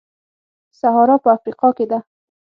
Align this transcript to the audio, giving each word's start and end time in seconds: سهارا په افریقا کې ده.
سهارا 0.79 1.15
په 1.23 1.29
افریقا 1.37 1.69
کې 1.77 1.85
ده. 1.91 1.99